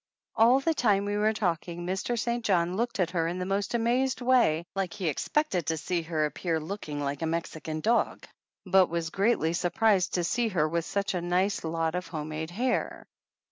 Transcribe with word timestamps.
All 0.35 0.59
the 0.59 0.73
time 0.73 1.05
we 1.05 1.15
were 1.15 1.31
talking 1.31 1.85
Mr. 1.85 2.17
St. 2.17 2.43
John 2.43 2.75
looked 2.75 2.99
at 2.99 3.11
her 3.11 3.27
in 3.27 3.37
the 3.37 3.45
most 3.45 3.75
amazed 3.75 4.19
way, 4.19 4.65
like 4.75 4.93
he 4.93 5.07
expected 5.07 5.67
to 5.67 5.77
see 5.77 6.01
her 6.01 6.25
appear 6.25 6.59
looking 6.59 6.99
like 6.99 7.21
a 7.21 7.27
Mex 7.27 7.51
ican 7.51 7.83
dog, 7.83 8.25
but 8.65 8.89
was 8.89 9.11
greatly 9.11 9.53
surprised 9.53 10.15
to 10.15 10.23
see 10.23 10.47
her 10.47 10.67
with 10.67 10.85
such 10.85 11.13
a 11.13 11.21
nice 11.21 11.63
lot 11.63 11.93
of 11.93 12.07
home 12.07 12.29
made 12.29 12.49
hair. 12.49 13.05